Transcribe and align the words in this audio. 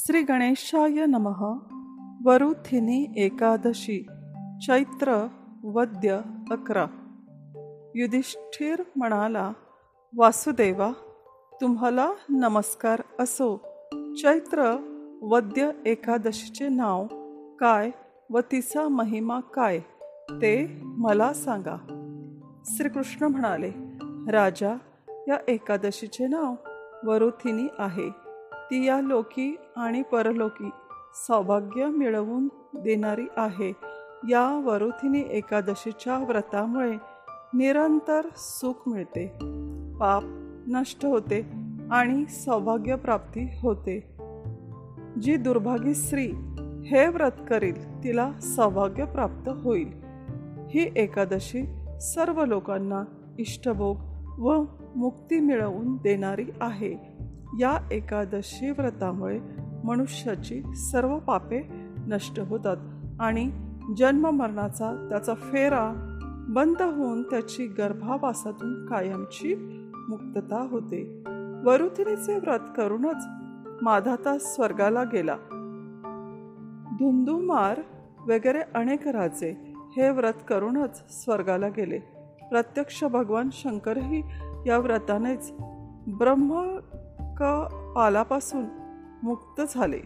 श्री 0.00 0.22
गणेशाय 0.22 1.06
नमः. 1.06 1.54
वरुथिनी 2.24 3.06
एकादशी 3.16 4.06
चैत्र 4.60 5.26
वद्य 5.64 6.20
अकरा. 6.50 6.86
युधिष्ठिर 7.94 8.82
म्हणाला 8.96 9.52
वासुदेवा 10.16 10.92
तुम्हाला 11.60 12.10
नमस्कार 12.30 13.02
असो. 13.18 13.56
चैत्र 14.22 14.76
वद्य 15.22 15.70
एकादशीचे 15.86 16.68
नाव 16.68 17.06
काय 17.60 17.90
व 18.30 18.40
तिचा 18.40 18.88
महिमा 18.88 19.40
काय 19.40 19.78
ते 20.30 20.80
मला 20.82 21.32
सांगा. 21.32 21.76
श्रीकृष्ण 22.66 23.26
म्हणाले 23.26 23.70
राजा 24.32 24.74
या 25.28 25.38
एकादशीचे 25.48 26.26
नाव 26.26 26.54
वरुथिनी 27.04 27.68
आहे. 27.78 28.27
ती 28.70 28.86
या 28.86 29.00
लोकी 29.00 29.56
आणि 29.76 30.02
परलोकी 30.02 30.70
सौभाग्य 31.14 31.86
मिळवून 31.86 32.48
देणारी 32.74 33.26
आहे. 33.36 33.72
या 34.28 34.62
वरुथिनी 34.64 35.22
एकादशीच्या 35.30 36.18
व्रतामुळे 36.18 36.96
निरंतर 37.54 38.20
सुख 38.36 38.88
मिळते 38.88 39.26
पाप 40.00 40.22
नष्ट 40.70 41.04
होते 41.04 41.50
आणि 41.90 42.26
सौभाग्य 42.26 42.96
प्राप्ती 42.96 43.48
होते. 43.62 44.16
जी 45.22 45.36
दुर्भागी 45.36 45.94
स्त्री 45.94 46.26
हे 46.84 47.08
व्रत 47.08 47.30
करील 47.48 48.04
तिला 48.04 48.32
सौभाग्य 48.32 49.04
प्राप्त 49.04 49.48
होईल. 49.48 49.88
ही 50.70 50.90
एकादशी 50.96 51.62
सर्व 52.00 52.44
लोकांना 52.44 53.02
इष्टभोग 53.38 53.96
व 54.38 54.64
मुक्ती 54.96 55.40
मिळवून 55.40 55.96
देणारी 55.96 56.46
आहे. 56.60 57.07
या 57.60 57.88
एकादशी 57.92 58.70
व्रतामुळे 58.70 59.40
मनुष्याची 59.84 60.62
सर्व 60.74 61.18
पापे 61.18 61.60
नष्ट 62.06 62.40
होतात 62.40 62.76
आणि 63.20 63.50
जन्म 63.96 64.30
मरणाचा 64.30 65.06
त्याचा 65.08 65.34
फेरा 65.34 66.14
बंद 66.48 66.82
होऊन 66.82 67.22
त्याची 67.22 67.66
गर्भावासातून 67.66 68.86
कायमची 68.86 69.54
मुक्तता 69.94 70.66
होते. 70.70 71.24
वरुथिनीचे 71.64 72.34
व्रत 72.34 72.58
करूनच 72.76 73.24
माधाता 73.82 74.38
स्वर्गाला 74.38 75.04
गेला. 75.04 75.36
धुंदुमार 76.98 77.80
वगैरे 78.28 78.60
अनेक 78.74 79.08
राजे 79.08 79.74
हे 79.96 80.10
व्रत 80.10 80.32
करूनच 80.48 81.24
स्वर्गाला 81.24 81.68
गेले. 81.68 81.98
प्रत्यक्ष 82.50 83.04
भगवान 83.04 83.48
शंकरही 83.52 84.22
या 84.66 84.78
व्रतानेच 84.78 85.52
ब्रह्म 86.18 86.78
क 87.40 87.42
पालापासून 87.96 88.64
मुक्त 89.22 89.60
झाले. 89.68 90.00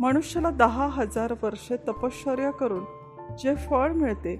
मनुष्याला 0.00 0.50
दहा 0.50 0.86
हजार 0.86 1.34
वर्षे 1.42 1.76
तपश्चर्या 1.76 2.50
करून 2.50 2.84
जे 3.38 3.54
फळ 3.54 3.92
मिळते 3.92 4.36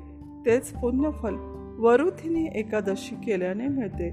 तेच 0.47 0.73
पुण्यफल 0.73 1.35
वरुथिनी 1.79 2.61
एकादशी 2.61 3.15
केल्याने 3.15 3.69
मिळते. 3.69 4.11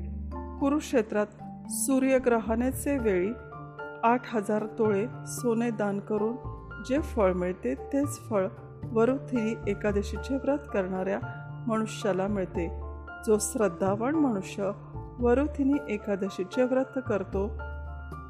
कुरुक्षेत्रात 0.60 1.26
सूर्यग्रहणाचे 1.70 2.98
वेळी 2.98 3.30
आठ 4.04 4.36
हजार 4.36 4.66
तोळे 4.66 5.06
सोने 5.28 5.72
दान 5.72 6.00
करून 6.00 6.36
जे 6.90 7.00
फळ 7.00 7.34
मिळते 7.34 7.76
तेच 7.76 8.20
फळ 8.30 8.48
वरुथिनी 8.92 9.72
एकादशीचे 9.72 10.36
व्रत 10.36 10.60
करणाऱ्या 10.74 11.20
मनुष्याला 11.68 12.28
मिळते. 12.28 12.68
जो 13.26 13.38
श्रद्धावान 13.42 14.16
मनुष्य 14.16 14.72
वरुथिनी 15.20 15.94
एकादशीचे 15.94 16.64
व्रत 16.64 17.00
करतो. 17.08 17.48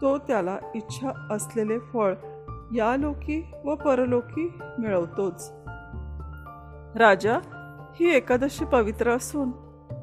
तो 0.02 0.18
त्याला 0.18 0.58
इच्छा 0.76 1.28
असलेले 1.32 1.80
फळ 1.80 2.14
या 2.76 2.96
लोकी 2.98 3.52
व 3.66 3.76
परलोकी 3.76 4.50
मिळवतोच. 4.80 5.52
राजा 6.96 7.40
ही 8.00 8.16
एकादशी 8.16 8.66
पवित्र 8.66 9.10
असून 9.12 9.52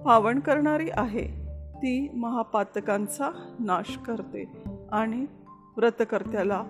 पावन 0.05 0.41
करणारी 0.41 0.89
आहे. 0.93 1.47
ती 1.75 2.11
महापातकांचा 2.17 3.55
नाश 3.59 3.99
करते 4.07 4.65
आणि 4.93 5.27
व्रतकर्त्याला 5.77 6.65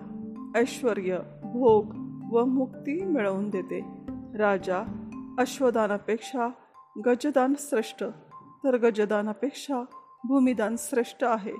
ऐश्वर 0.55 0.99
भोग 1.43 1.85
व 2.31 2.45
मुक्ती 2.45 3.05
मिळवून 3.05 3.49
देते. 3.49 3.79
राजा 4.37 5.09
अश्वदानापेक्षा 5.39 6.49
गजदान 7.05 7.53
श्रेष्ठ 7.57 8.03
तर 8.63 8.77
गजदानापेक्षा 8.77 9.83
भूमिदान 10.27 10.75
श्रेष्ठ 10.79 11.23
आहे. 11.23 11.53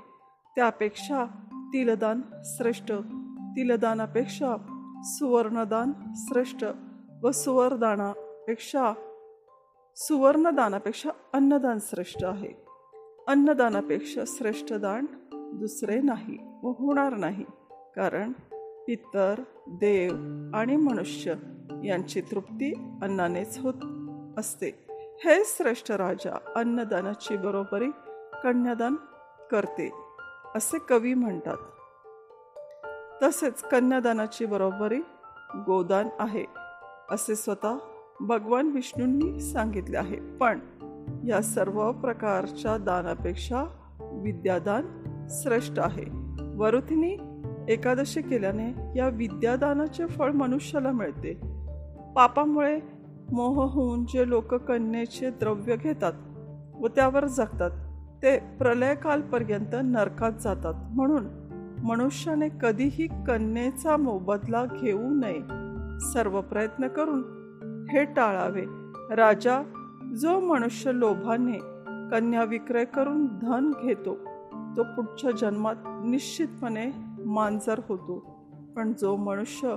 त्यापेक्षा 0.56 1.24
तिलदान 1.52 2.20
श्रेष्ठ. 2.44 2.92
तिलदानापेक्षा 3.56 4.56
सुवर्णदान 5.04 5.92
श्रेष्ठ 6.14 6.64
व 7.22 7.30
सुवर्दानापेक्षा 7.30 8.92
सुवर्णदानापेक्षा 9.96 11.10
अन्नदान 11.32 11.78
श्रेष्ठ 11.80 12.24
आहे. 12.24 12.48
अन्नदानापेक्षा 13.26 14.20
श्रेष्ठ 14.26 14.72
दान 14.72 15.06
दुसरे 15.32 16.00
नाही 16.00 16.38
व 16.62 16.68
होणार 16.70 17.16
नाही 17.16 17.44
कारण 17.96 18.32
पितर 18.86 19.42
देव 19.68 20.12
आणि 20.54 20.76
मनुष्य 20.76 21.34
यांची 21.84 22.20
तृप्ती 22.20 22.72
अन्नानेच 23.02 23.58
होत 23.58 23.74
असते. 24.38 24.86
हे 25.24 25.42
श्रेष्ठ 25.44 25.92
राजा 25.92 26.38
अन्नदानाची 26.56 27.36
बरोबरी 27.36 27.90
कन्यादान 28.44 28.94
करते 29.50 29.92
असे 30.54 30.78
कवी 30.88 31.14
म्हणतात. 31.14 31.56
तसेच 33.22 33.62
कन्यादानाची 33.62 34.46
बरोबरी 34.46 34.98
गोदान 35.54 36.08
आहे 36.18 36.44
असे 37.10 37.36
स्वतः 37.36 37.76
भगवान 38.20 38.70
विष्णूंनी 38.70 39.40
सांगितले 39.40 39.96
आहे. 39.96 40.16
पण 40.16 40.60
या 41.28 41.42
सर्व 41.42 41.92
प्रकारच्या 41.92 42.78
दानापेक्षा 42.78 43.64
विद्यादान 44.00 44.86
श्रेष्ठ 45.30 45.78
आहे. 45.78 46.04
वरुथिनी 46.56 47.16
एकादशी 47.72 48.22
केल्याने 48.22 48.98
या 48.98 49.08
विद्यादानाचे 49.08 50.06
फळ 50.06 50.32
मनुष्याला 50.32 50.90
मिळते. 50.90 51.34
पापामुळे 52.16 52.80
मोह 53.32 53.72
होऊन 53.72 54.04
जे 54.04 54.28
लोक 54.28 54.54
कन्येचे 54.54 55.30
द्रव्य 55.30 55.76
घेतात 55.76 56.12
व 56.74 56.86
त्यावर 56.86 57.24
जगतात 57.24 57.70
ते 58.22 58.38
प्रलयकालपर्यंत 58.38 59.76
नरकात 59.84 60.32
जातात. 60.32 60.74
म्हणून 60.90 61.26
मनुष्याने 61.84 62.48
कधीही 62.62 63.06
कन्येचा 63.06 63.96
मोबदला 63.96 64.64
घेऊ 64.64 65.10
नये. 65.10 65.40
सर्व 66.00 66.40
प्रयत्न 66.40 66.88
करून 66.88 67.22
हे 67.90 68.04
टाळावे. 68.04 68.64
राजा 69.14 69.62
जो 70.20 70.40
मनुष्य 70.40 70.90
लोभाने 70.94 71.58
कन्या 72.10 72.44
विक्रय 72.44 72.84
करून 72.84 73.26
धन 73.26 73.72
घेतो 73.84 74.14
तो 74.76 74.82
पुढच्या 74.82 75.30
जन्मात 75.30 75.74
निश्चितपणे 75.86 76.90
मांजर 77.24 77.80
होतो. 77.88 78.34
पण 78.76 78.92
जो 78.92 79.16
मनुष्य 79.16 79.76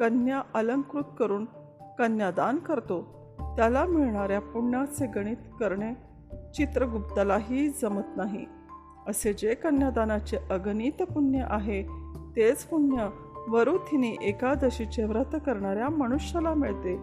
कन्या 0.00 0.42
अलंकृत 0.54 1.04
करून 1.18 1.44
कन्यादान 1.98 2.56
करतो 2.56 3.02
त्याला 3.56 3.84
मिळणाऱ्या 3.84 4.40
पुण्याचे 4.40 5.06
गणित 5.06 5.36
करणे 5.60 6.11
चित्रगुप्तालाही 6.54 7.68
जमत 7.68 8.16
नाही. 8.16 8.46
असे 9.08 9.32
जे 9.32 9.54
कन्यादानाचे 9.54 10.36
अगणित 10.50 11.02
पुण्य 11.02 11.46
आहे 11.50 11.82
तेच 12.36 12.64
पुण्य 12.64 13.08
वरुथिनी 13.48 14.16
एकादशीचे 14.22 15.04
व्रत 15.04 15.36
करणाऱ्या 15.46 15.88
मनुष्याला 15.88 16.54
मिळते. 16.54 16.96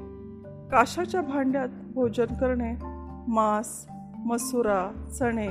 काशाच्या 0.71 1.21
भांड्यात 1.21 1.69
भोजन 1.93 2.25
करणे 2.25 2.73
मांस 3.27 3.87
मसुरा 4.25 5.07
चणे 5.19 5.47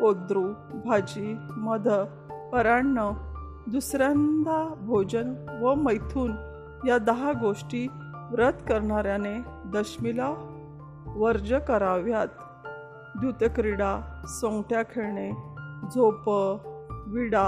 कोद्रू 0.00 0.52
भाजी 0.84 1.36
मध 1.56 1.88
परान्न 2.52 3.10
दुसऱ्यांदा 3.66 4.74
भोजन 4.80 5.34
व 5.62 5.74
मैथून 5.74 6.32
या 6.88 6.98
दहा 6.98 7.32
गोष्टी 7.32 7.86
व्रत 8.30 8.52
करणाऱ्याने 8.68 9.40
दशमीला 9.64 10.34
वर्ज 11.16 11.54
कराव्यात. 11.68 12.26
द्युतक्रीडा 13.20 14.22
सोंगट्या 14.26 14.82
खेळणे 14.82 15.30
झोप 15.94 16.28
विडा 17.06 17.46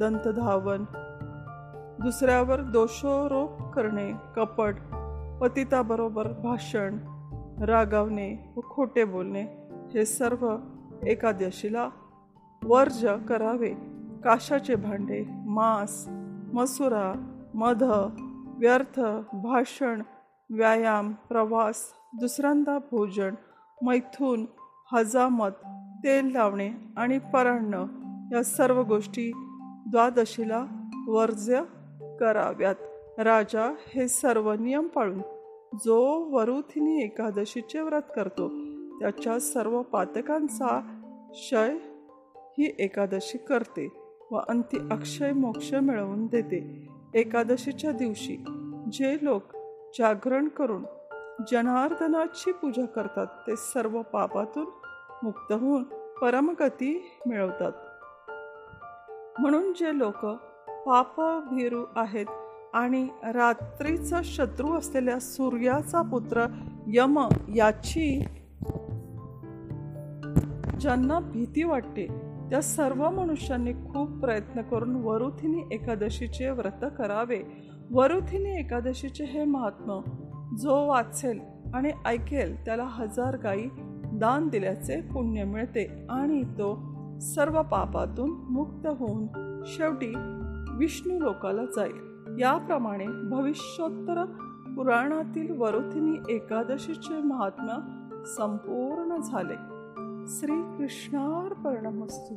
दंतधावन. 0.00 0.84
दुसऱ्यावर 2.02 2.60
दोषारोप 2.60 3.72
करणे 3.72 4.12
कपट 4.36 4.74
पतिताबरोबर 5.40 6.28
भाषण 6.28 6.98
रागावणे 7.62 8.52
व 8.56 8.60
खोटे 8.70 9.04
बोलणे 9.04 9.42
हे 9.94 10.04
सर्व 10.04 10.56
एकादशीला 11.06 11.88
वर्ज 12.64 13.06
करावे. 13.28 13.74
काशाचे 14.24 14.74
भांडे 14.74 15.24
मांस 15.46 16.08
मसुरा 16.52 17.12
मध 17.54 17.82
व्यर्थ 18.58 19.00
भाषण 19.32 20.02
व्यायाम 20.50 21.12
प्रवास 21.12 21.76
दुसऱ्यांदा 22.20 22.78
भोजन 22.78 23.34
मैथून 23.82 24.44
हजामत 24.94 25.50
तेल 26.04 26.30
लावणे 26.32 26.70
आणि 26.96 27.18
पराणणं 27.18 27.86
या 28.32 28.42
सर्व 28.42 28.82
गोष्टी 28.82 29.32
द्वादशीला 29.90 30.64
वर्ज्य 31.08 31.62
कराव्यात. 32.20 32.74
राजा 33.18 33.74
हे 33.94 34.08
सर्व 34.08 34.52
नियम 34.52 34.86
पाळून 34.86 35.18
जो 35.84 35.98
वरुथिनी 36.30 37.02
एकादशीचे 37.02 37.80
व्रत 37.80 38.02
करतो 38.16 38.48
त्याच्या 39.00 39.38
सर्व 39.40 39.82
पातकांचा 39.82 40.80
क्षय 41.32 41.76
ही 42.58 42.74
एकादशी 42.78 43.38
करते 43.38 43.88
व 44.30 44.38
अंती 44.48 44.78
अक्षय 44.90 45.32
मोक्ष 45.32 45.74
मिळवून 45.74 46.26
देते. 46.26 46.88
एकादशीच्या 47.14 47.92
दिवशी 47.92 48.36
जे 48.92 49.16
लोक 49.22 49.42
जागरण 49.98 50.48
करून 50.48 50.84
जनार्दनाची 51.52 52.52
पूजा 52.52 52.84
करतात 52.86 53.26
ते 53.46 53.56
सर्व 53.56 54.02
पापातून 54.02 54.64
मुक्त 55.24 55.52
होऊन 55.52 55.82
परमगती 56.22 57.10
मिळवतात. 57.26 57.72
म्हणून 59.40 59.72
जे 59.72 59.98
लोक 59.98 60.26
पापभीरू 60.86 61.84
आहेत 61.96 62.26
आणि 62.74 63.08
रात्रीचा 63.22 64.20
शत्रू 64.24 64.78
असलेल्या 64.78 65.20
सूर्याचा 65.20 66.02
पुत्र 66.02 66.46
यम 66.86 67.28
याची 67.54 68.24
ज्यांना 70.80 71.20
भीती 71.20 71.62
वाटते 71.62 72.06
त्या 72.50 72.62
सर्व 72.62 73.10
मनुष्यांनी 73.10 73.72
खूप 73.72 74.10
प्रयत्न 74.10 74.62
करून 74.62 74.96
वरुथिनी 74.96 75.74
एकादशीचे 75.74 76.50
व्रत 76.50 76.84
करावे. 76.98 77.42
वरुथिनी 77.90 78.60
एकादशीचे 78.60 79.24
हे 79.24 79.44
महात्म 79.44 80.00
जो 80.56 80.86
वाचेल 80.86 81.40
आणि 81.74 81.90
ऐकेल 82.06 82.64
त्याला 82.64 82.84
हजार 82.84 83.36
गायी 83.36 83.68
दान 84.24 84.48
दिल्याचे 84.48 85.00
पुण्य 85.00 85.44
मिळते 85.44 86.06
आणि 86.10 86.42
तो 86.42 86.74
सर्व 87.20 87.62
पापातून 87.62 88.30
मुक्त 88.50 88.86
होऊन 88.86 89.26
शेवटी 89.66 90.12
विष्णू 90.78 91.18
लोकाला 91.18 91.64
जाईल. 91.64 91.96
याप्रमाणे 92.40 93.06
भविष्योत्तर 93.06 94.24
पुराणातील 94.76 95.58
वरुथिनी 95.58 96.34
एकादशीचे 96.34 97.22
महात्म्य 97.22 97.72
संपूर्ण 98.26 99.16
झाले. 99.16 99.54
श्री 100.26 100.62
कृष्णार्पणमस्तु 100.78 102.34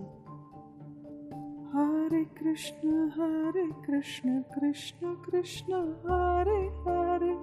हरे 1.74 2.24
कृष्ण 2.24 3.07
हरे 3.16 3.69
कृष्ण 3.88 4.42
कृष्ण 4.42 5.13
कृष्ण 5.13 5.74
हरे 5.74 6.68
हरे 6.68 7.34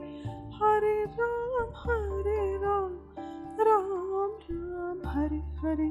हरे 0.53 1.05
राम. 1.05 1.34
हरे 5.65 5.87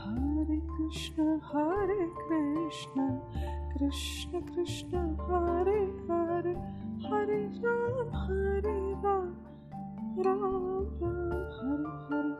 हरे 0.00 0.56
कृष्ण 0.56 1.22
हरे 1.44 2.06
कृष्ण 2.18 3.06
कृष्ण 3.72 4.40
कृष्ण 4.40 4.98
हरे 5.20 5.80
हरे 6.10 6.52
हरे 7.08 7.40
राम 7.64 8.08
हरे 8.16 8.76
राम 9.04 9.26
राम 10.26 10.54
राम 11.02 11.32
हरे 11.56 11.90
हरे। 12.04 12.32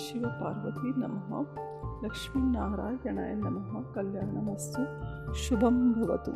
शिवपार्वती 0.00 0.92
नमः 0.96 1.30
लक्ष्मीनारायणाय 2.04 3.34
नमः 3.34 3.92
कल्याणमस्तु 3.92 4.82
शुभं 5.34 5.92
भवतु। 5.92 6.32